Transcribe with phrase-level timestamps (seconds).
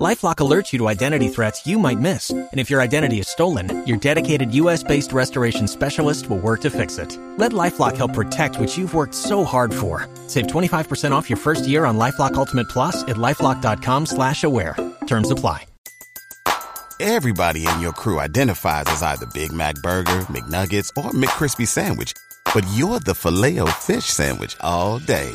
[0.00, 3.86] LifeLock alerts you to identity threats you might miss, and if your identity is stolen,
[3.86, 7.18] your dedicated U.S.-based restoration specialist will work to fix it.
[7.36, 10.08] Let LifeLock help protect what you've worked so hard for.
[10.26, 14.74] Save 25% off your first year on LifeLock Ultimate Plus at lifeLock.com/slash-aware.
[15.06, 15.66] Terms apply.
[16.98, 22.14] Everybody in your crew identifies as either Big Mac Burger, McNuggets, or McCrispy Sandwich,
[22.54, 25.34] but you're the Filet-O-Fish Sandwich all day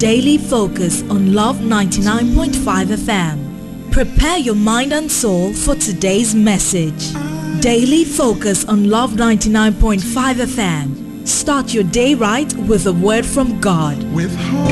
[0.00, 3.92] Daily Focus on Love 99.5 FM.
[3.92, 7.12] Prepare your mind and soul for today's message.
[7.60, 10.00] Daily Focus on Love 99.5
[10.36, 11.28] FM.
[11.28, 14.02] Start your day right with a word from God.
[14.14, 14.70] With hope.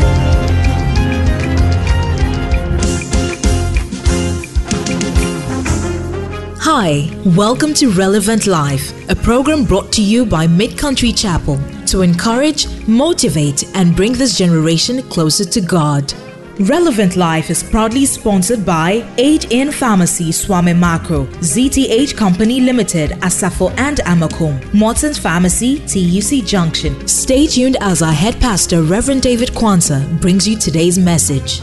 [6.63, 11.59] Hi, welcome to Relevant Life, a program brought to you by Mid Country Chapel
[11.91, 16.13] to encourage, motivate, and bring this generation closer to God.
[16.61, 23.73] Relevant Life is proudly sponsored by Aid in Pharmacy Swami Macro, ZTH Company Limited, Asafo
[23.79, 27.07] and Amakom, Morton's Pharmacy, TUC Junction.
[27.07, 31.63] Stay tuned as our head pastor, Reverend David Kwanzaa, brings you today's message.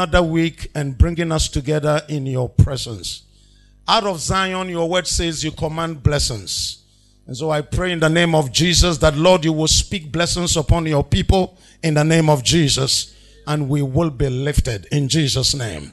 [0.00, 3.22] Another week and bringing us together in your presence.
[3.86, 6.82] Out of Zion, your word says you command blessings.
[7.26, 10.56] And so I pray in the name of Jesus that, Lord, you will speak blessings
[10.56, 13.14] upon your people in the name of Jesus,
[13.46, 15.92] and we will be lifted in Jesus' name.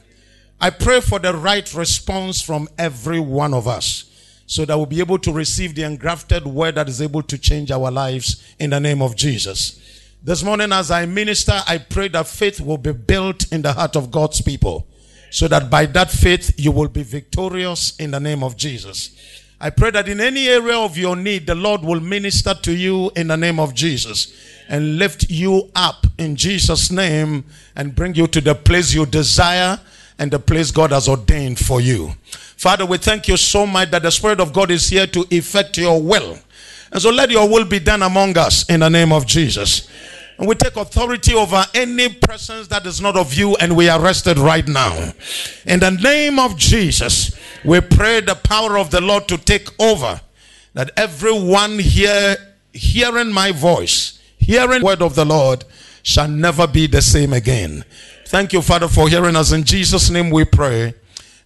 [0.61, 4.05] I pray for the right response from every one of us
[4.45, 7.71] so that we'll be able to receive the engrafted word that is able to change
[7.71, 9.81] our lives in the name of Jesus.
[10.23, 13.95] This morning, as I minister, I pray that faith will be built in the heart
[13.95, 14.85] of God's people
[15.29, 19.15] so that by that faith you will be victorious in the name of Jesus.
[19.59, 23.11] I pray that in any area of your need, the Lord will minister to you
[23.15, 24.33] in the name of Jesus
[24.67, 29.79] and lift you up in Jesus' name and bring you to the place you desire
[30.19, 32.13] and the place God has ordained for you.
[32.57, 35.77] Father, we thank you so much that the Spirit of God is here to effect
[35.77, 36.39] your will.
[36.97, 39.87] And so let your will be done among us in the name of Jesus.
[40.39, 44.01] And we take authority over any presence that is not of you and we are
[44.01, 45.11] arrested right now.
[45.67, 50.19] In the name of Jesus, we pray the power of the Lord to take over.
[50.73, 52.35] That everyone here
[52.73, 55.65] hearing my voice, hearing word of the Lord,
[56.01, 57.85] shall never be the same again.
[58.25, 59.51] Thank you, Father, for hearing us.
[59.51, 60.95] In Jesus' name we pray.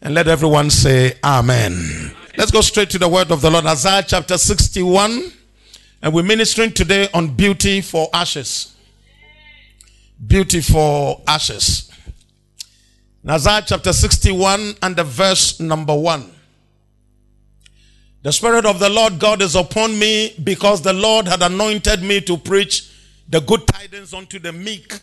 [0.01, 2.15] And let everyone say, Amen.
[2.37, 3.65] Let's go straight to the word of the Lord.
[3.65, 5.39] Isaiah chapter 61.
[6.01, 8.71] And we're ministering today on beauty for ashes
[10.25, 11.91] beauty for ashes.
[13.27, 16.31] Isaiah chapter 61 and the verse number 1.
[18.23, 22.21] The Spirit of the Lord God is upon me because the Lord had anointed me
[22.21, 22.91] to preach
[23.27, 24.93] the good tidings unto the meek.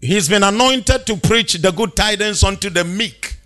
[0.00, 3.36] He's been anointed to preach the good tidings unto the meek.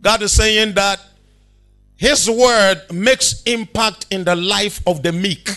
[0.00, 1.00] God is saying that
[2.02, 5.48] His word makes impact in the life of the meek.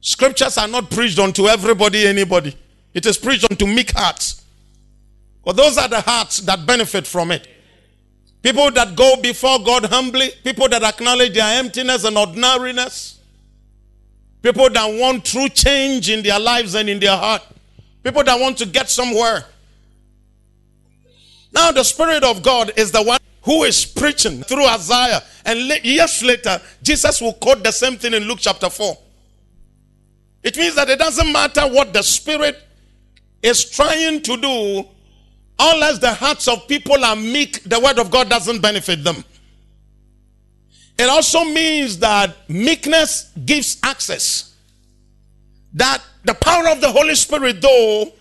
[0.00, 2.56] Scriptures are not preached unto everybody, anybody.
[2.94, 4.44] It is preached unto meek hearts.
[5.42, 7.48] For those are the hearts that benefit from it.
[8.40, 13.18] People that go before God humbly, people that acknowledge their emptiness and ordinariness,
[14.42, 17.42] people that want true change in their lives and in their heart,
[18.04, 19.44] people that want to get somewhere.
[21.52, 25.22] Now, the Spirit of God is the one who is preaching through Isaiah.
[25.44, 28.98] And years later, Jesus will quote the same thing in Luke chapter 4.
[30.42, 32.60] It means that it doesn't matter what the Spirit
[33.42, 34.84] is trying to do,
[35.60, 39.24] unless the hearts of people are meek, the Word of God doesn't benefit them.
[40.98, 44.56] It also means that meekness gives access.
[45.74, 48.12] That the power of the Holy Spirit, though,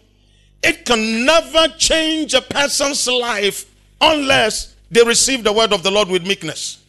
[0.62, 3.66] it can never change a person's life
[4.00, 6.82] unless they receive the word of the Lord with meekness,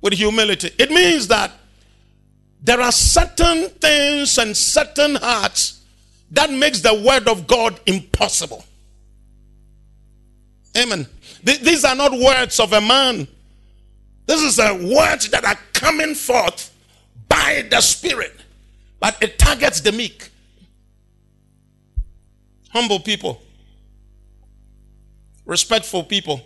[0.00, 0.70] with humility.
[0.78, 1.50] It means that
[2.62, 5.82] there are certain things and certain hearts
[6.30, 8.64] that makes the word of God impossible.
[10.78, 11.08] Amen.
[11.42, 13.26] These are not words of a man.
[14.26, 16.72] This is a words that are coming forth
[17.28, 18.44] by the Spirit,
[19.00, 20.30] but it targets the meek,
[22.68, 23.42] humble people,
[25.44, 26.42] respectful people,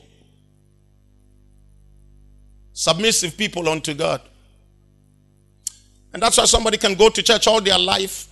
[2.75, 4.21] submissive people unto God.
[6.13, 8.29] And that's why somebody can go to church all their life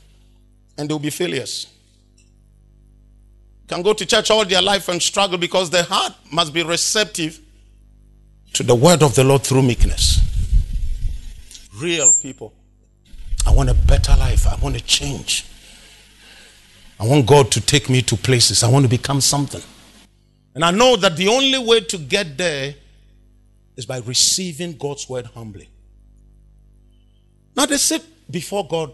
[0.76, 1.68] and they'll be failures.
[3.68, 7.40] Can go to church all their life and struggle because their heart must be receptive
[8.52, 10.20] to the word of the Lord through meekness.
[11.74, 12.52] Real people.
[13.46, 14.46] I want a better life.
[14.46, 15.46] I want to change.
[17.00, 18.62] I want God to take me to places.
[18.62, 19.62] I want to become something.
[20.54, 22.74] And I know that the only way to get there
[23.76, 25.68] is by receiving God's word humbly.
[27.56, 28.92] Now they sit before God,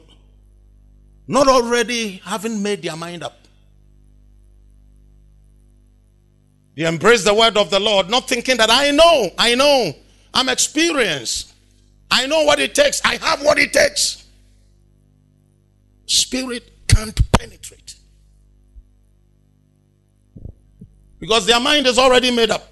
[1.27, 3.39] not already having made their mind up.
[6.77, 9.93] They embrace the word of the Lord, not thinking that I know, I know,
[10.33, 11.53] I'm experienced.
[12.11, 13.05] I know what it takes.
[13.05, 14.25] I have what it takes.
[16.07, 17.97] Spirit can't penetrate.
[21.19, 22.63] Because their mind is already made up.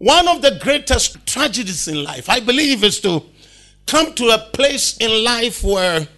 [0.00, 3.22] One of the greatest tragedies in life, I believe, is to
[3.86, 6.08] come to a place in life where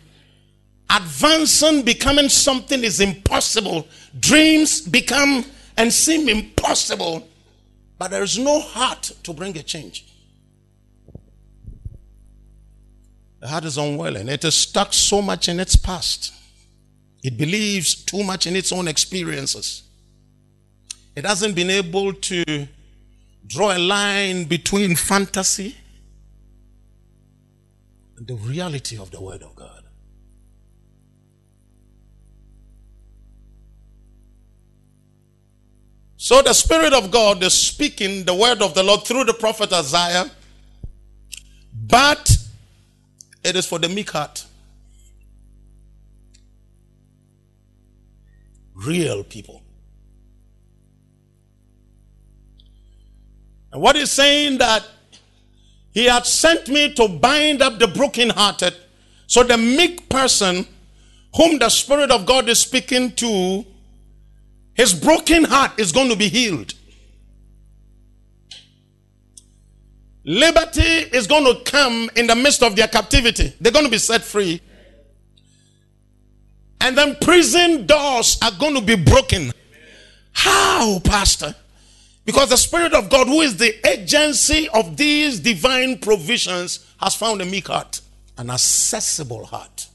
[0.89, 3.89] advancing, becoming something is impossible.
[4.21, 5.45] Dreams become
[5.77, 7.29] and seem impossible,
[7.99, 10.07] but there is no heart to bring a change.
[13.41, 14.29] The heart is unwilling.
[14.29, 16.33] It is stuck so much in its past.
[17.25, 19.83] It believes too much in its own experiences.
[21.17, 22.69] It hasn't been able to
[23.47, 25.77] draw a line between fantasy
[28.17, 29.85] and the reality of the Word of God.
[36.17, 39.73] So the Spirit of God is speaking the Word of the Lord through the prophet
[39.73, 40.31] Isaiah,
[41.75, 42.31] but
[43.43, 44.47] it is for the meek heart.
[48.75, 49.63] Real people.
[53.73, 54.87] And what he's saying that
[55.93, 58.75] he had sent me to bind up the brokenhearted.
[59.27, 60.67] So the meek person
[61.35, 63.65] whom the Spirit of God is speaking to,
[64.75, 66.75] his broken heart is going to be healed.
[70.25, 73.55] Liberty is going to come in the midst of their captivity.
[73.61, 74.61] They're going to be set free.
[76.81, 79.53] And then prison doors are going to be broken.
[80.33, 81.55] How, Pastor?
[82.25, 87.43] Because the Spirit of God, who is the agency of these divine provisions, has found
[87.43, 88.01] a meek heart,
[88.39, 89.89] an accessible heart.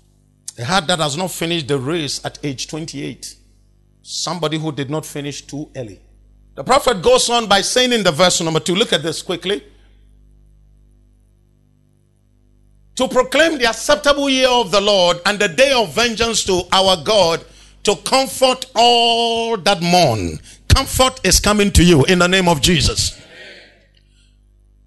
[0.59, 3.35] A heart that has not finished the race at age 28.
[4.01, 5.99] Somebody who did not finish too early.
[6.55, 9.63] The prophet goes on by saying in the verse number two, look at this quickly.
[12.97, 16.97] to proclaim the acceptable year of the Lord and the day of vengeance to our
[17.03, 17.45] God,
[17.83, 20.39] to comfort all that mourn.
[20.77, 23.19] Comfort is coming to you in the name of Jesus.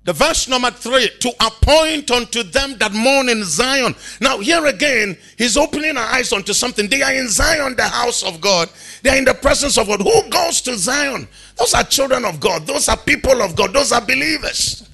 [0.05, 3.97] The verse number three, to appoint unto them that mourn in Zion.
[4.21, 6.89] Now, here again, he's opening our eyes onto something.
[6.89, 8.71] They are in Zion, the house of God.
[9.03, 10.01] They are in the presence of God.
[10.01, 11.27] Who goes to Zion?
[11.57, 12.69] Those are children of God.
[12.69, 13.73] Those are people of God.
[13.73, 14.89] Those are believers.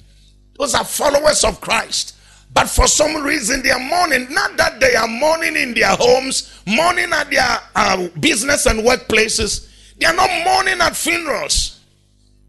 [0.57, 2.15] Those are followers of Christ.
[2.55, 4.33] But for some reason, they are mourning.
[4.33, 9.66] Not that they are mourning in their homes, mourning at their uh, business and workplaces.
[9.97, 11.79] They are not mourning at funerals.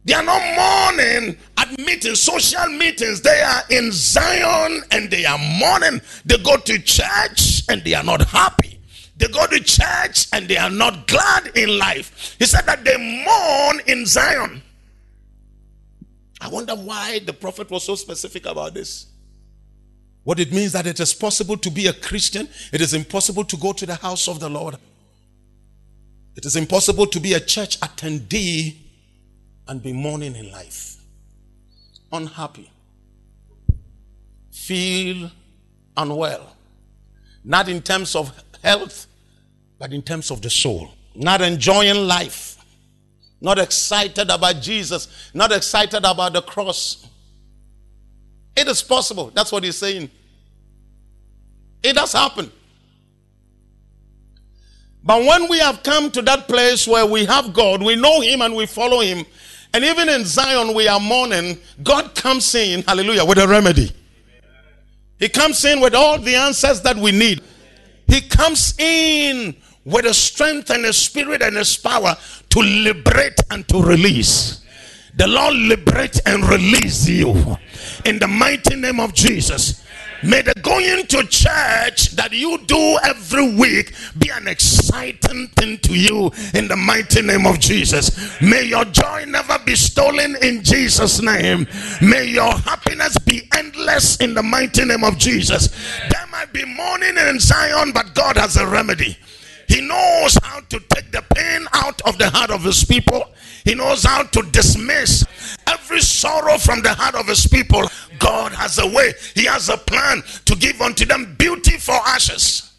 [0.05, 3.21] They are not mourning at meetings, social meetings.
[3.21, 6.01] They are in Zion and they are mourning.
[6.25, 8.81] They go to church and they are not happy.
[9.19, 12.37] They go to church and they are not glad in life.
[12.39, 14.63] He said that they mourn in Zion.
[16.41, 19.07] I wonder why the prophet was so specific about this.
[20.23, 23.57] What it means that it is possible to be a Christian, it is impossible to
[23.57, 24.77] go to the house of the Lord.
[26.39, 28.77] It is impossible to be a church attendee
[29.67, 30.99] and be mourning in life.
[32.13, 32.71] Unhappy.
[34.53, 35.33] Feel
[35.97, 36.55] unwell.
[37.43, 39.09] Not in terms of health,
[39.81, 40.93] but in terms of the soul.
[41.17, 42.65] Not enjoying life.
[43.41, 45.33] Not excited about Jesus.
[45.35, 47.05] Not excited about the cross.
[48.57, 49.33] It is possible.
[49.35, 50.09] That's what he's saying.
[51.83, 52.53] It does happen.
[55.09, 58.43] But when we have come to that place where we have God, we know Him
[58.43, 59.25] and we follow Him,
[59.73, 63.91] and even in Zion we are mourning, God comes in, hallelujah, with a remedy.
[65.19, 67.41] He comes in with all the answers that we need.
[68.07, 72.15] He comes in with a strength and a spirit and his power
[72.51, 74.61] to liberate and to release.
[75.17, 77.57] The Lord liberate and release you
[78.05, 79.83] in the mighty name of Jesus.
[80.23, 85.95] May the going to church that you do every week be an exciting thing to
[85.95, 88.41] you in the mighty name of Jesus.
[88.41, 91.69] May your joy never be stolen in Jesus' name.
[92.03, 95.69] May your happiness be endless in the mighty name of Jesus.
[96.11, 99.17] There might be mourning in Zion, but God has a remedy.
[99.69, 103.25] He knows how to take the pain out of the heart of his people.
[103.65, 105.25] He knows how to dismiss
[105.67, 107.83] every sorrow from the heart of his people.
[108.19, 112.73] God has a way, He has a plan to give unto them beauty for ashes.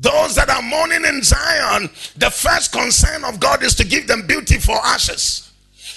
[0.00, 4.26] Those that are mourning in Zion, the first concern of God is to give them
[4.26, 5.52] beauty for ashes.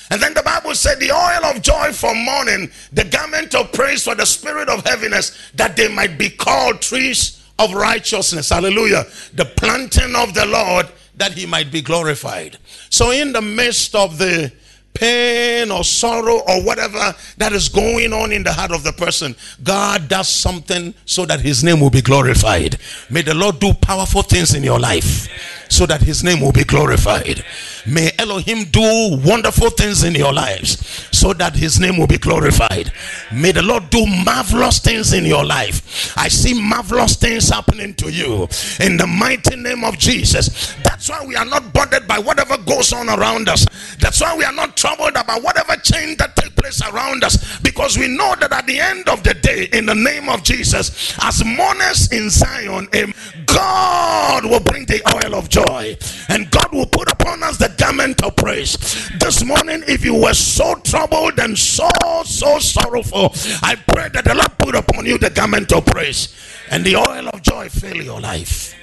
[0.09, 4.03] And then the Bible said, The oil of joy for mourning, the garment of praise
[4.03, 8.49] for the spirit of heaviness, that they might be called trees of righteousness.
[8.49, 9.05] Hallelujah.
[9.33, 12.57] The planting of the Lord, that he might be glorified.
[12.89, 14.51] So, in the midst of the
[14.93, 19.35] pain or sorrow or whatever that is going on in the heart of the person,
[19.63, 22.77] God does something so that his name will be glorified.
[23.09, 25.27] May the Lord do powerful things in your life
[25.69, 27.43] so that his name will be glorified.
[27.85, 32.91] May Elohim do wonderful things in your lives so that his name will be glorified.
[33.31, 36.13] May the Lord do marvelous things in your life.
[36.17, 38.47] I see marvelous things happening to you
[38.79, 40.73] in the mighty name of Jesus.
[40.83, 43.65] That's why we are not bothered by whatever goes on around us.
[43.99, 47.97] That's why we are not troubled about whatever change that takes place around us because
[47.97, 51.43] we know that at the end of the day, in the name of Jesus, as
[51.45, 53.11] mourners in Zion, eh,
[53.45, 55.56] God will bring the oil of joy
[56.29, 58.77] and God will put upon us the garment of praise.
[59.19, 61.89] This morning, if you were so troubled and so,
[62.25, 63.33] so sorrowful,
[63.63, 66.35] I pray that the Lord put upon you the garment of praise
[66.69, 68.75] and the oil of joy fill your life.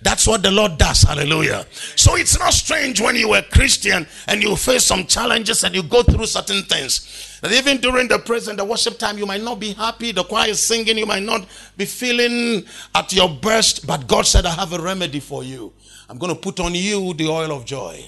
[0.00, 1.02] That's what the Lord does.
[1.02, 1.64] Hallelujah.
[1.94, 5.84] So it's not strange when you were Christian and you face some challenges and you
[5.84, 7.38] go through certain things.
[7.40, 10.10] That even during the praise and the worship time, you might not be happy.
[10.10, 10.98] The choir is singing.
[10.98, 11.46] You might not
[11.76, 13.86] be feeling at your best.
[13.86, 15.72] But God said, I have a remedy for you.
[16.12, 18.04] I'm going to put on you the oil of joy.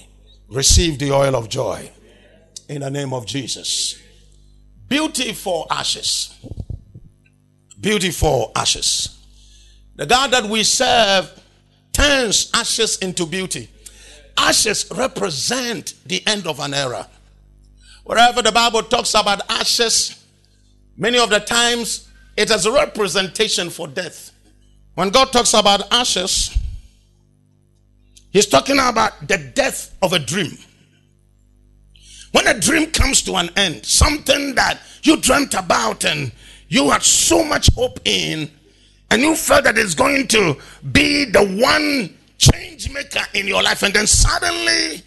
[0.50, 1.90] Receive the oil of joy
[2.68, 3.98] in the name of Jesus.
[4.86, 6.38] Beauty for ashes.
[7.80, 9.24] Beauty for ashes.
[9.96, 11.32] The God that we serve
[11.94, 13.70] turns ashes into beauty.
[14.36, 17.08] Ashes represent the end of an era.
[18.04, 20.22] Wherever the Bible talks about ashes,
[20.98, 24.30] many of the times it is a representation for death.
[24.94, 26.54] When God talks about ashes,
[28.34, 30.58] He's talking about the death of a dream.
[32.32, 36.32] When a dream comes to an end, something that you dreamt about and
[36.66, 38.50] you had so much hope in,
[39.12, 40.56] and you felt that it's going to
[40.90, 45.00] be the one change maker in your life, and then suddenly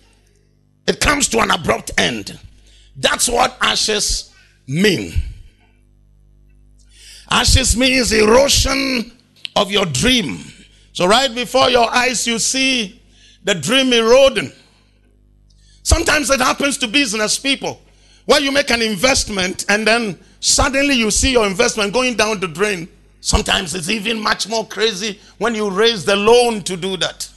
[0.88, 2.40] it comes to an abrupt end.
[2.96, 4.34] That's what ashes
[4.68, 5.12] mean.
[7.30, 9.12] Ashes means erosion
[9.58, 10.46] of your dream.
[10.94, 13.02] So, right before your eyes, you see
[13.48, 14.52] the dream eroding.
[15.82, 17.80] Sometimes it happens to business people
[18.26, 22.48] where you make an investment and then suddenly you see your investment going down the
[22.50, 22.90] drain.
[23.22, 27.30] Sometimes it's even much more crazy when you raise the loan to do that.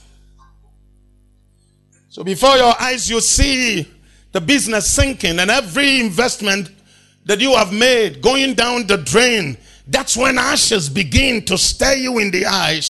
[2.08, 3.88] So before your eyes, you see
[4.32, 6.72] the business sinking and every investment
[7.24, 9.56] that you have made going down the drain.
[9.86, 12.89] That's when ashes begin to stare you in the eyes.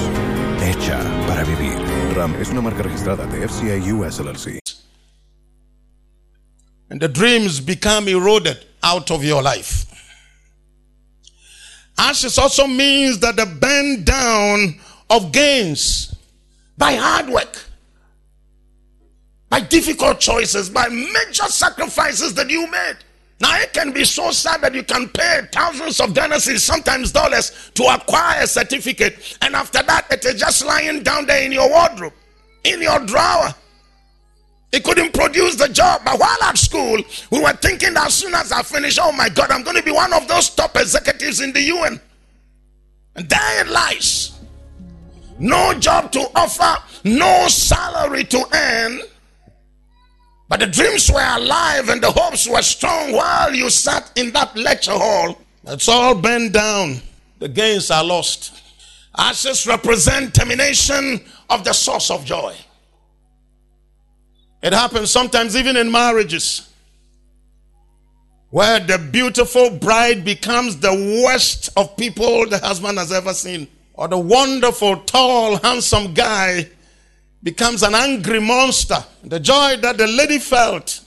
[0.61, 1.75] Hecha para vivir.
[2.15, 4.59] RAM es una marca registrada de FCA US LLC.
[6.91, 9.85] and the dreams become eroded out of your life.
[11.97, 14.77] Ashes also means that the bend down
[15.09, 16.13] of gains
[16.77, 17.63] by hard work,
[19.49, 22.97] by difficult choices, by major sacrifices that you made.
[23.41, 27.71] Now it can be so sad that you can pay thousands of dollars, sometimes dollars,
[27.73, 31.67] to acquire a certificate, and after that it is just lying down there in your
[31.67, 32.13] wardrobe,
[32.63, 33.49] in your drawer.
[34.71, 36.01] It couldn't produce the job.
[36.05, 37.01] But while at school,
[37.31, 39.83] we were thinking that as soon as I finish, oh my God, I'm going to
[39.83, 41.99] be one of those top executives in the UN.
[43.15, 44.39] And there it lies.
[45.39, 49.01] No job to offer, no salary to earn.
[50.51, 54.53] But the dreams were alive and the hopes were strong while you sat in that
[54.57, 55.39] lecture hall.
[55.65, 56.97] It's all bent down.
[57.39, 58.61] The gains are lost.
[59.17, 62.53] Ashes represent termination of the source of joy.
[64.61, 66.67] It happens sometimes even in marriages
[68.49, 74.09] where the beautiful bride becomes the worst of people the husband has ever seen, or
[74.09, 76.67] the wonderful, tall, handsome guy
[77.43, 79.03] becomes an angry monster.
[79.23, 81.01] The joy that the lady felt,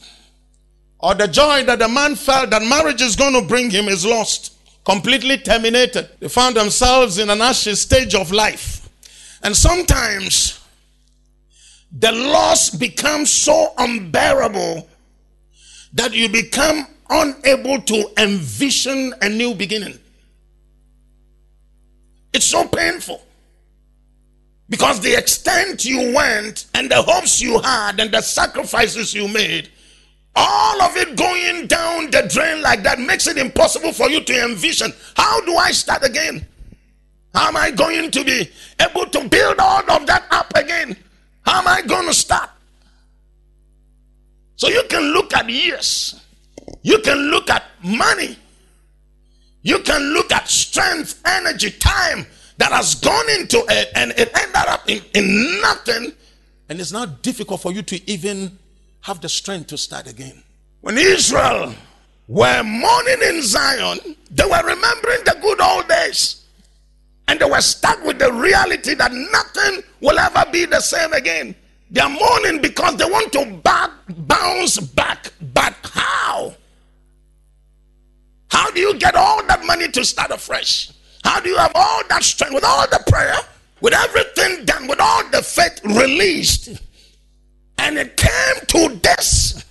[0.98, 4.04] or the joy that the man felt that marriage is going to bring him, is
[4.04, 6.08] lost, completely terminated.
[6.20, 8.88] They found themselves in an ashes stage of life.
[9.42, 10.60] And sometimes
[11.96, 14.88] the loss becomes so unbearable
[15.92, 19.98] that you become unable to envision a new beginning.
[22.32, 23.23] It's so painful.
[24.68, 29.68] Because the extent you went and the hopes you had and the sacrifices you made,
[30.34, 34.44] all of it going down the drain like that makes it impossible for you to
[34.44, 36.46] envision how do I start again?
[37.34, 38.50] How am I going to be
[38.80, 40.96] able to build all of that up again?
[41.42, 42.50] How am I going to start?
[44.56, 46.20] So you can look at years,
[46.82, 48.38] you can look at money,
[49.62, 52.26] you can look at strength, energy, time
[52.58, 56.12] that has gone into it and it ended up in, in nothing.
[56.68, 58.58] And it's now difficult for you to even
[59.02, 60.42] have the strength to start again.
[60.80, 61.74] When Israel
[62.28, 66.42] were mourning in Zion, they were remembering the good old days.
[67.28, 71.54] And they were stuck with the reality that nothing will ever be the same again.
[71.90, 75.32] They are mourning because they want to back, bounce back.
[75.52, 76.54] But how?
[78.50, 80.90] How do you get all that money to start afresh?
[81.24, 83.36] How do you have all that strength with all the prayer,
[83.80, 86.68] with everything done, with all the faith released?
[87.78, 89.64] And it came to this.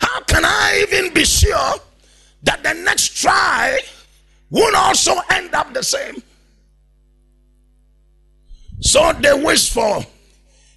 [0.00, 1.74] How can I even be sure
[2.42, 3.80] that the next try
[4.50, 6.22] won't also end up the same.
[8.80, 10.04] So they wish for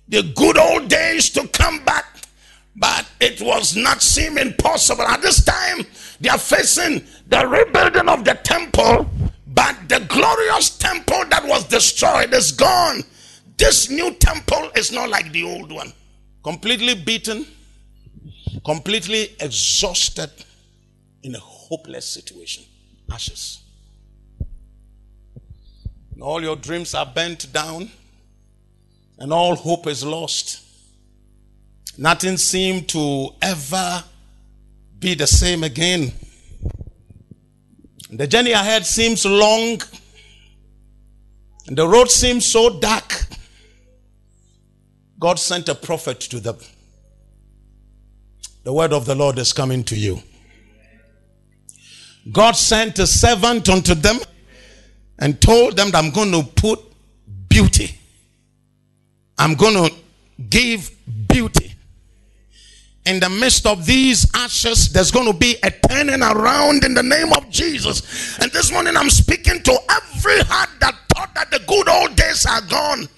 [0.08, 2.06] the good old days to come back,
[2.76, 5.04] but it was not seeming possible.
[5.04, 5.86] At this time,
[6.20, 9.10] they are facing the rebuilding of the temple,
[9.54, 13.04] but the glorious temple that was destroyed is gone.
[13.58, 15.94] This new temple is not like the old one.
[16.44, 17.46] Completely beaten,
[18.66, 20.32] completely exhausted,
[21.22, 22.66] in a hopeless situation.
[23.12, 23.64] Ashes
[26.24, 27.92] all your dreams are bent down,
[29.20, 30.62] and all hope is lost.
[31.98, 34.04] Nothing seemed to ever
[34.98, 36.14] be the same again.
[38.16, 39.82] The journey ahead seems long,
[41.68, 43.26] and the road seems so dark.
[45.20, 46.58] God sent a prophet to them.
[48.64, 50.22] The word of the Lord is coming to you.
[52.32, 54.20] God sent a servant unto them
[55.18, 56.80] and told them that I'm going to put
[57.50, 57.98] beauty.
[59.38, 59.96] I'm going to
[60.50, 60.92] give
[61.28, 61.73] beauty.
[63.06, 67.04] In the midst of these ashes, there's going to be a turning around in the
[67.04, 68.40] name of Jesus.
[68.40, 72.46] And this morning, I'm speaking to every heart that thought that the good old days
[72.46, 73.10] are gone.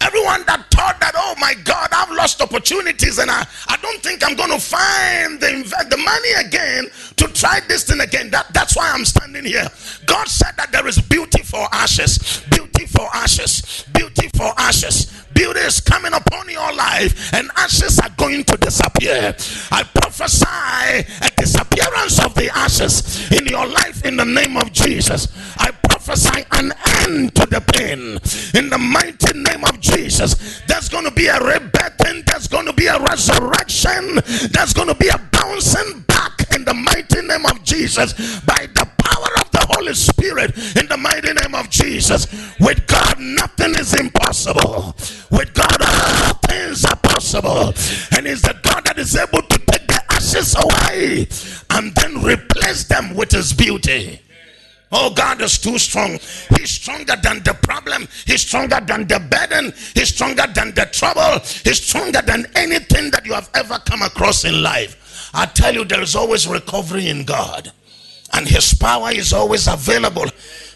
[0.00, 4.26] Everyone that thought that, oh my God, I've lost opportunities and I, I don't think
[4.26, 8.28] I'm going to find the, the money again to try this thing again.
[8.30, 9.68] That, that's why I'm standing here.
[10.06, 15.21] God said that there is beauty for ashes, beauty for ashes, beauty for ashes.
[15.34, 19.34] Beauty is coming upon your life and ashes are going to disappear.
[19.70, 25.28] I prophesy a disappearance of the ashes in your life in the name of Jesus.
[25.58, 26.72] I prophesy an
[27.06, 28.18] end to the pain
[28.54, 30.60] in the mighty name of Jesus.
[30.66, 34.94] There's going to be a rebirthing, there's going to be a resurrection, there's going to
[34.94, 39.01] be a bouncing back in the mighty name of Jesus by the the
[39.82, 42.28] Holy Spirit in the mighty name of Jesus.
[42.60, 44.94] With God, nothing is impossible.
[45.32, 47.74] With God, all things are possible.
[48.16, 51.26] And He's the God that is able to take the ashes away
[51.70, 54.20] and then replace them with his beauty.
[54.92, 56.12] Oh, God is too strong.
[56.56, 58.06] He's stronger than the problem.
[58.24, 59.72] He's stronger than the burden.
[59.94, 61.40] He's stronger than the trouble.
[61.64, 65.30] He's stronger than anything that you have ever come across in life.
[65.34, 67.72] I tell you, there is always recovery in God,
[68.32, 70.26] and His power is always available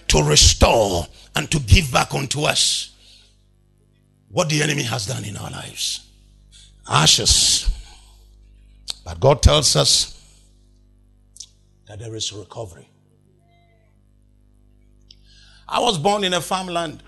[0.08, 2.94] to restore and to give back unto us
[4.30, 6.08] what the enemy has done in our lives.
[6.88, 7.70] Ashes.
[9.04, 10.12] But God tells us
[11.86, 12.88] that there is recovery.
[15.68, 17.02] I was born in a farmland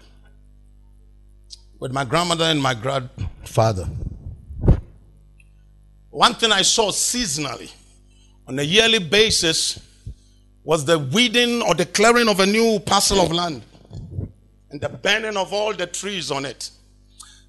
[1.78, 3.88] with my grandmother and my grandfather.
[6.10, 7.72] One thing I saw seasonally
[8.46, 9.78] on a yearly basis
[10.64, 13.62] was the weeding or the clearing of a new parcel of land
[14.70, 16.70] and the burning of all the trees on it.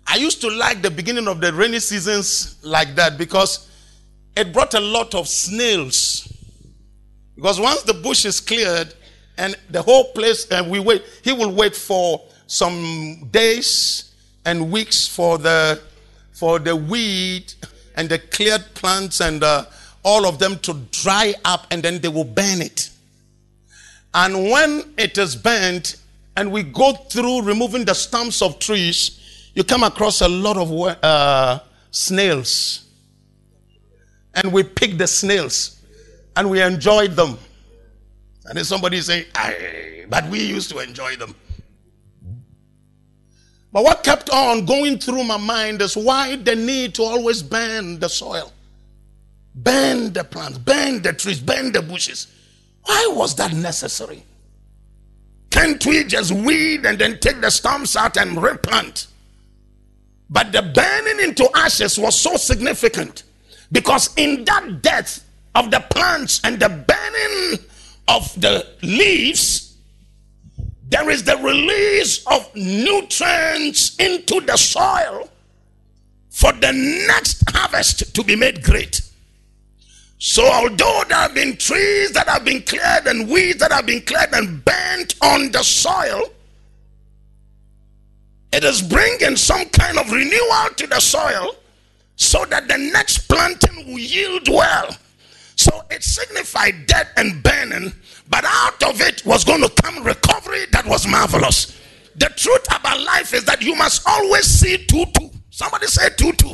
[0.08, 3.70] I used to like the beginning of the rainy seasons like that because
[4.36, 6.32] it brought a lot of snails.
[7.36, 8.94] Because once the bush is cleared,
[9.40, 14.14] and the whole place and we wait he will wait for some days
[14.46, 15.82] and weeks for the
[16.34, 17.54] for the weed
[17.96, 19.66] and the cleared plants and uh,
[20.04, 22.90] all of them to dry up and then they will burn it
[24.14, 25.98] and when it is burnt
[26.36, 30.72] and we go through removing the stumps of trees you come across a lot of
[31.04, 31.60] uh,
[31.92, 32.86] snails
[34.36, 35.82] and we pick the snails
[36.36, 37.38] and we enjoyed them
[38.50, 39.26] and then somebody saying,
[40.10, 41.36] but we used to enjoy them.
[43.72, 48.00] But what kept on going through my mind is why the need to always burn
[48.00, 48.52] the soil,
[49.54, 52.26] burn the plants, burn the trees, burn the bushes.
[52.90, 54.24] Why was that necessary?
[55.52, 59.06] Can't we just weed and then take the stumps out and replant?
[60.28, 63.22] But the burning into ashes was so significant
[63.72, 65.24] because in that death
[65.54, 67.64] of the plants and the burning
[68.08, 69.78] of the leaves,
[70.90, 75.30] there is the release of nutrients into the soil
[76.32, 76.72] for the
[77.08, 78.99] next harvest to be made great.
[80.20, 84.02] So, although there have been trees that have been cleared and weeds that have been
[84.02, 86.24] cleared and burnt on the soil,
[88.52, 91.56] it is bringing some kind of renewal to the soil
[92.18, 94.90] so that the next planting will yield well.
[95.56, 97.94] So it signified death and burning,
[98.30, 101.80] but out of it was going to come recovery that was marvelous.
[102.16, 105.30] The truth about life is that you must always see 2 2.
[105.50, 106.54] Somebody say 2 2.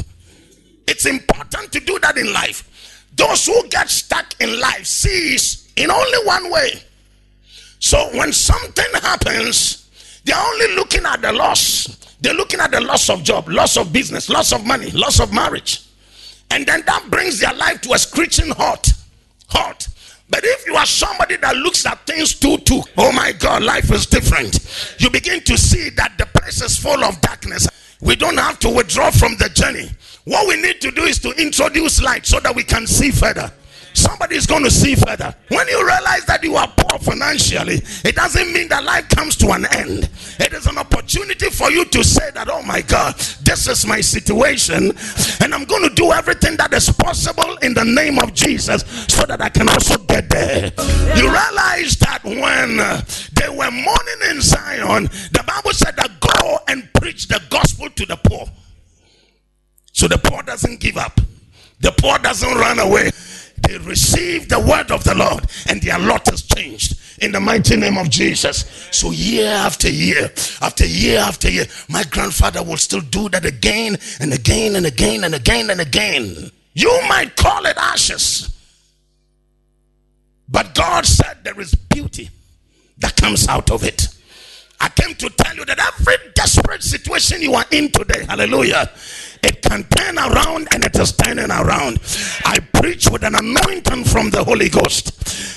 [0.88, 2.69] It's important to do that in life.
[3.15, 6.84] Those who get stuck in life sees in only one way.
[7.80, 9.89] So when something happens,
[10.23, 12.15] they're only looking at the loss.
[12.19, 15.34] They're looking at the loss of job, loss of business, loss of money, loss of
[15.34, 15.84] marriage.
[16.51, 18.91] And then that brings their life to a screeching halt.
[19.49, 19.88] Halt.
[20.30, 23.91] But if you are somebody that looks at things too, too, oh my God, life
[23.91, 24.60] is different.
[24.99, 27.67] You begin to see that the place is full of darkness.
[28.01, 29.89] We don't have to withdraw from the journey.
[30.26, 33.52] What we need to do is to introduce light so that we can see further
[33.96, 35.34] somebody is going to see further.
[35.48, 39.52] When you realize that you are poor financially, it doesn't mean that life comes to
[39.52, 40.10] an end.
[40.40, 44.02] It is an opportunity for you to say that, oh my God, this is my
[44.02, 44.92] situation,
[45.42, 49.26] and I'm going to do everything that is possible in the name of Jesus so
[49.26, 50.72] that I can also get there.
[51.16, 52.78] You realize that when
[53.34, 58.06] they were mourning in Zion, the Bible said that go and preach the gospel to
[58.06, 58.46] the poor.
[59.96, 61.20] So the poor doesn't give up.
[61.80, 63.12] The poor doesn't run away
[63.68, 67.76] they receive the word of the Lord and their lot has changed in the mighty
[67.76, 68.66] name of Jesus.
[68.92, 70.32] So, year after year,
[70.62, 75.24] after year after year, my grandfather will still do that again and again and again
[75.24, 76.52] and again and again.
[76.74, 78.54] You might call it ashes,
[80.50, 82.30] but God said there is beauty
[82.98, 84.10] that comes out of it.
[84.80, 88.92] I came to tell you that every desperate situation you are in today, hallelujah,
[89.46, 92.00] it can turn around and it is turning around.
[92.46, 95.14] I preach with an anointing from the Holy Ghost,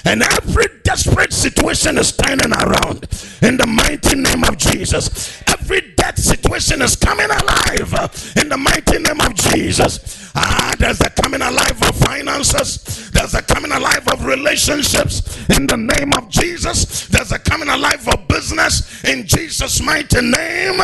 [0.06, 3.08] and every desperate situation is turning around
[3.42, 5.42] in the mighty name of Jesus.
[5.48, 10.27] Every dead situation is coming alive in the mighty name of Jesus.
[10.34, 15.22] Ah, there's a coming alive of finances, there's a coming alive of relationships.
[15.50, 19.04] In the name of Jesus, there's a coming alive of business.
[19.04, 20.78] In Jesus' mighty name,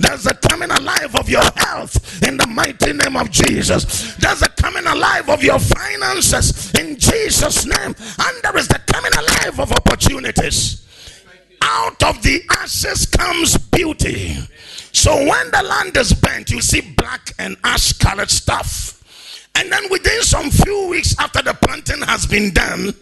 [0.00, 2.22] there's a coming alive of your health.
[2.22, 6.72] In the mighty name of Jesus, there's a coming alive of your finances.
[6.74, 10.84] In Jesus' name, and there is the coming alive of opportunities.
[11.62, 14.36] Out of the ashes comes beauty.
[15.08, 19.02] So when the land is burnt, you see black and ash colored stuff
[19.54, 22.92] And then within some few weeks after the planting has been done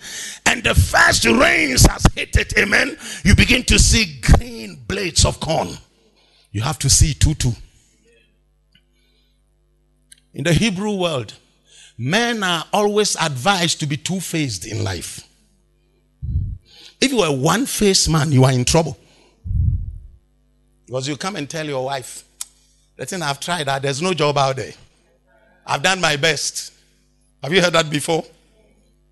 [0.46, 5.40] and the first rains has hit it, amen, you begin to see green blades of
[5.40, 5.70] corn.
[6.52, 7.50] You have to see tutu.
[10.32, 11.34] In the Hebrew world,
[11.98, 15.28] men are always advised to be two faced in life.
[17.00, 18.96] If you are one faced man, you are in trouble.
[20.86, 22.24] Because you come and tell your wife,
[23.04, 24.72] thing I've tried that there's no job out there.
[25.66, 26.72] I've done my best.
[27.42, 28.24] Have you heard that before?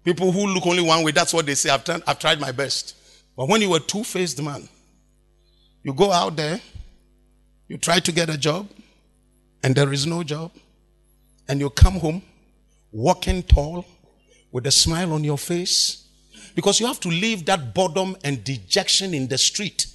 [0.04, 1.70] People who look only one way, that's what they say.
[1.70, 2.96] I've, I've tried my best.
[3.36, 4.68] But when you were two faced man,
[5.82, 6.60] you go out there,
[7.68, 8.68] you try to get a job,
[9.62, 10.52] and there is no job,
[11.48, 12.22] and you come home
[12.92, 13.84] walking tall
[14.52, 16.06] with a smile on your face
[16.54, 19.86] because you have to leave that boredom and dejection in the street.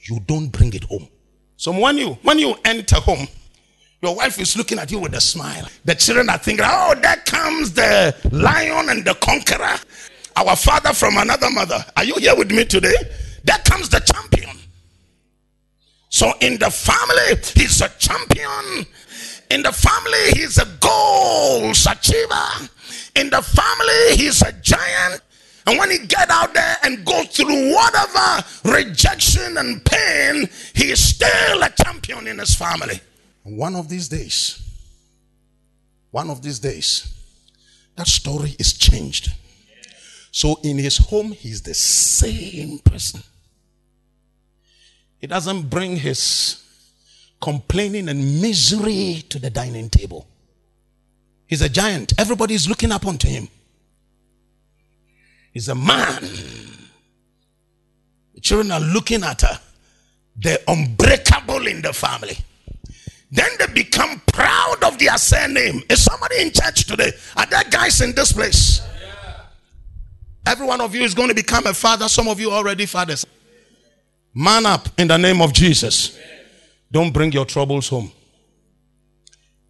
[0.00, 1.08] You don't bring it home.
[1.56, 3.26] So when you when you enter home,
[4.02, 5.66] your wife is looking at you with a smile.
[5.84, 9.78] The children are thinking, "Oh, there comes the lion and the conqueror,
[10.36, 12.94] our father from another mother." Are you here with me today?
[13.44, 14.56] There comes the champion.
[16.08, 18.86] So in the family, he's a champion.
[19.50, 22.68] In the family, he's a goals achiever.
[23.14, 25.22] In the family, he's a giant.
[25.66, 31.02] And when he get out there and go through whatever rejection and pain, he is
[31.02, 33.00] still a champion in his family.
[33.42, 34.62] One of these days,
[36.12, 37.12] one of these days,
[37.96, 39.32] that story is changed.
[40.30, 43.22] So in his home, he's the same person.
[45.18, 46.62] He doesn't bring his
[47.40, 50.28] complaining and misery to the dining table.
[51.46, 52.12] He's a giant.
[52.18, 53.48] Everybody is looking up onto him.
[55.56, 56.20] He's a man.
[58.34, 59.58] The children are looking at her.
[60.36, 62.36] They're unbreakable in the family.
[63.30, 65.82] Then they become proud of their surname.
[65.88, 67.10] Is somebody in church today?
[67.38, 68.82] Are there guys in this place?
[70.46, 72.06] Every one of you is going to become a father.
[72.10, 73.24] Some of you already fathers.
[74.34, 76.18] Man up in the name of Jesus.
[76.92, 78.12] Don't bring your troubles home.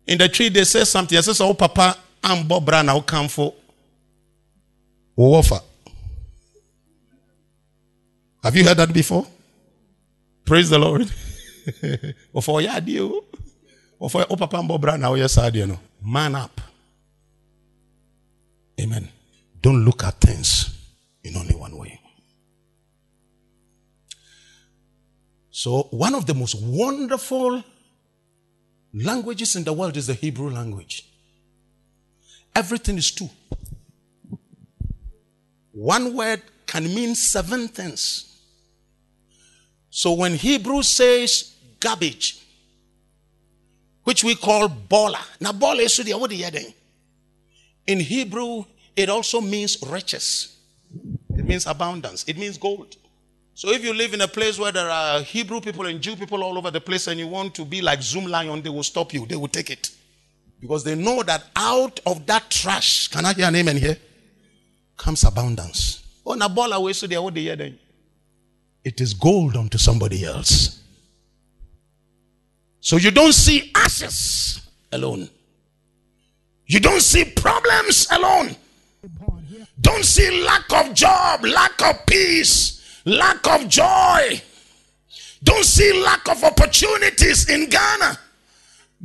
[0.05, 1.17] In the tree, they say something.
[1.17, 2.89] I says, Oh, Papa, I'm Bob Brown.
[2.89, 3.55] I'll come for
[5.17, 5.61] offer.
[8.47, 9.27] Have you heard that before?
[10.45, 11.11] Praise the Lord.
[12.33, 13.25] or for ya deal.
[13.99, 15.77] Or for oh papa mbo bra now oh, yes you.
[16.01, 16.61] Man up.
[18.81, 19.09] Amen.
[19.61, 20.71] Don't look at things
[21.25, 22.01] in only one way.
[25.51, 27.65] So one of the most wonderful
[28.95, 31.03] languages in the world is the Hebrew language.
[32.55, 33.29] Everything is two.
[35.73, 38.26] One word can mean seven things.
[39.97, 42.45] So when Hebrew says garbage,
[44.05, 46.75] which we call bola, now bola is what the
[47.87, 50.55] In Hebrew, it also means riches.
[51.31, 52.25] It means abundance.
[52.29, 52.95] It means gold.
[53.55, 56.45] So if you live in a place where there are Hebrew people and Jew people
[56.45, 59.25] all over the place and you want to be like Zoomlion, they will stop you.
[59.25, 59.93] They will take it.
[60.61, 63.97] Because they know that out of that trash, can I hear an amen here?
[64.99, 66.05] Comes abundance.
[66.27, 67.79] Oh, na bola we so what they then
[68.87, 70.81] it is gold unto somebody else.
[72.79, 74.61] So you don't see ashes
[74.93, 75.29] alone.
[76.67, 78.55] You don't see problems alone.
[79.81, 84.41] Don't see lack of job, lack of peace, lack of joy.
[85.43, 88.17] Don't see lack of opportunities in Ghana.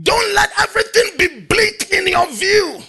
[0.04, 2.84] Don't let everything be bleak in your view.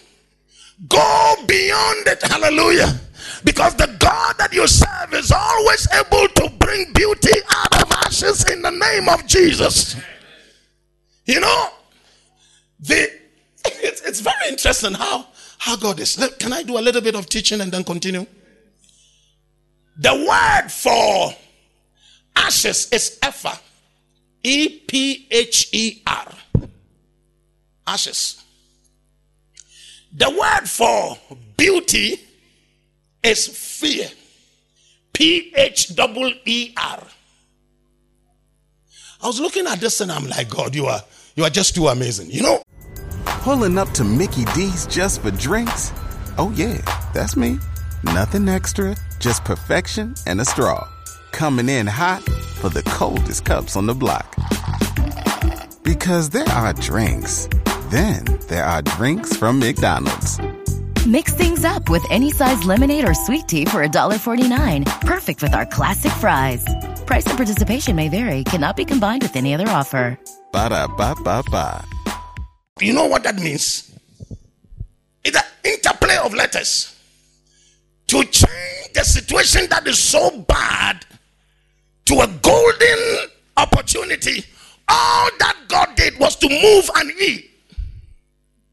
[0.88, 2.22] Go beyond it.
[2.22, 3.01] Hallelujah.
[3.45, 8.49] Because the God that you serve is always able to bring beauty out of ashes
[8.51, 9.97] in the name of Jesus.
[11.24, 11.68] You know,
[12.80, 13.11] the
[13.64, 15.26] it's, it's very interesting how
[15.59, 16.16] how God is.
[16.38, 18.26] Can I do a little bit of teaching and then continue?
[19.97, 21.34] The word for
[22.34, 23.59] ashes is epher.
[24.43, 26.32] E P H E R.
[27.86, 28.43] Ashes.
[30.14, 31.16] The word for
[31.57, 32.20] beauty
[33.22, 34.08] is pheer.
[35.12, 37.02] P H E E R.
[39.22, 41.02] I was looking at this and I'm like, God, you are
[41.36, 42.30] you are just too amazing.
[42.30, 42.62] You know?
[43.24, 45.92] Pulling up to Mickey D's just for drinks?
[46.38, 46.78] Oh yeah,
[47.12, 47.58] that's me.
[48.04, 50.88] Nothing extra, just perfection and a straw.
[51.30, 54.34] Coming in hot for the coldest cups on the block.
[55.82, 57.48] Because there are drinks.
[57.90, 60.40] Then there are drinks from McDonald's.
[61.07, 65.00] Mix things up with any size lemonade or sweet tea for $1.49.
[65.00, 66.64] Perfect with our classic fries.
[67.07, 70.16] Price and participation may vary, cannot be combined with any other offer.
[70.53, 71.84] Ba da ba ba ba.
[72.80, 73.90] You know what that means?
[75.24, 76.96] It's an interplay of letters
[78.07, 81.05] to change the situation that is so bad
[82.05, 84.44] to a golden opportunity.
[84.88, 87.50] All that God did was to move an E.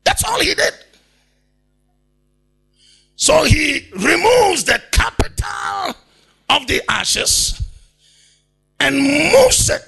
[0.03, 0.73] That's all he did.
[3.19, 5.93] So he removes the capital
[6.49, 7.61] of the ashes
[8.79, 9.81] and moves it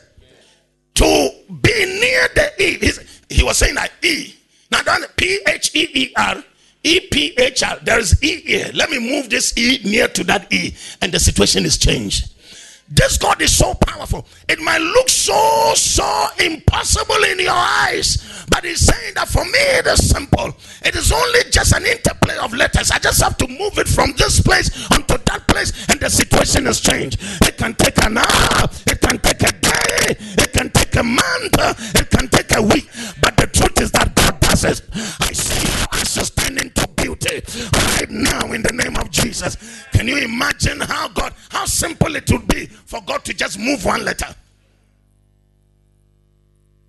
[0.95, 1.29] to
[1.61, 2.77] be near the E.
[2.77, 4.35] He's, he was saying that E.
[4.69, 4.81] Now,
[5.15, 6.43] P H E E R
[6.83, 7.79] E P H R.
[7.81, 8.69] There is E here.
[8.73, 12.33] Let me move this E near to that E, and the situation is changed.
[12.89, 14.27] This God is so powerful.
[14.49, 18.21] It might look so, so impossible in your eyes,
[18.51, 20.53] but He's saying that for me it is simple.
[20.83, 22.91] It is only just an interplay of letters.
[22.91, 26.67] I just have to move it from this place onto that place, and the situation
[26.67, 27.17] is changed.
[27.47, 31.55] It can take an hour, it can take a day, it can take a month,
[31.95, 32.89] it can take a week,
[33.21, 34.81] but the truth is that God does it.
[34.93, 37.41] I see your answers turn into beauty
[37.73, 39.85] right now in the name of Jesus.
[39.93, 43.85] Can you imagine how God, how simple it would be for God to just move
[43.85, 44.35] one letter?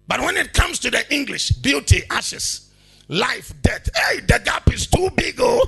[0.07, 2.71] But when it comes to the English, beauty, ashes,
[3.09, 5.37] life, death, hey, the gap is too big.
[5.39, 5.67] Oh,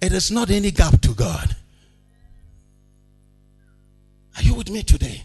[0.00, 1.56] it is not any gap to God.
[4.36, 5.24] Are you with me today?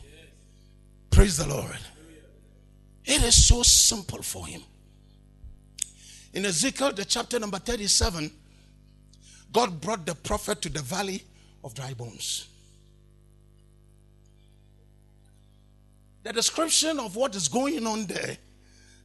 [1.09, 1.77] Praise the Lord.
[3.05, 4.61] It is so simple for Him.
[6.33, 8.29] In Ezekiel, the chapter number 37,
[9.53, 11.23] God brought the prophet to the valley
[11.63, 12.47] of dry bones.
[16.23, 18.37] The description of what is going on there,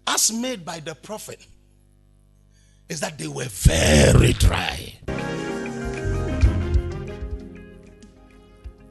[0.07, 1.47] as made by the prophet,
[2.89, 4.95] is that they were very dry.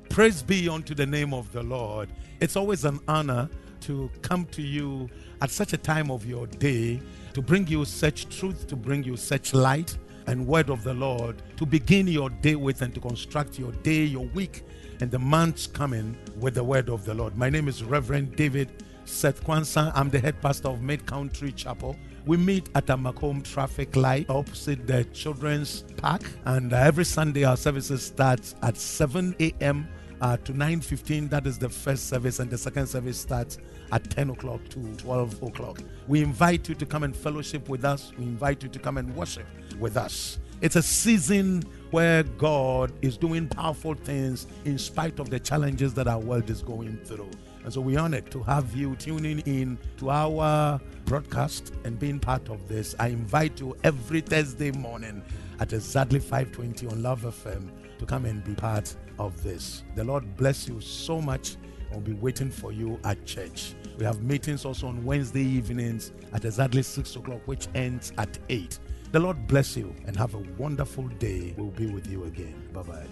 [0.09, 2.09] Praise be unto the name of the Lord.
[2.39, 3.49] It's always an honor
[3.81, 5.09] to come to you
[5.41, 7.01] at such a time of your day
[7.33, 9.97] to bring you such truth, to bring you such light
[10.27, 14.03] and word of the Lord to begin your day with and to construct your day,
[14.03, 14.63] your week,
[14.99, 17.37] and the months coming with the word of the Lord.
[17.37, 19.91] My name is Reverend David Seth Kwanzaa.
[19.95, 21.95] I'm the head pastor of Mid Country Chapel.
[22.25, 27.43] We meet at a Macomb traffic light opposite the children's park, and uh, every Sunday
[27.43, 29.87] our services starts at 7 a.m.
[30.21, 33.57] Uh, to 9.15 that is the first service and the second service starts
[33.91, 38.11] at 10 o'clock to 12 o'clock we invite you to come and fellowship with us
[38.19, 39.47] we invite you to come and worship
[39.79, 45.39] with us it's a season where god is doing powerful things in spite of the
[45.39, 47.31] challenges that our world is going through
[47.63, 52.49] and so we're honored to have you tuning in to our broadcast and being part
[52.49, 55.21] of this i invite you every thursday morning
[55.59, 57.69] at exactly 520 on love fm
[58.01, 59.83] to come and be part of this.
[59.95, 61.55] The Lord bless you so much.
[61.93, 63.75] I'll be waiting for you at church.
[63.97, 68.79] We have meetings also on Wednesday evenings at exactly 6 o'clock, which ends at 8.
[69.11, 71.53] The Lord bless you and have a wonderful day.
[71.57, 72.67] We'll be with you again.
[72.73, 73.07] Bye bye.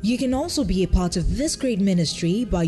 [0.00, 2.64] You can also be a part of this great ministry by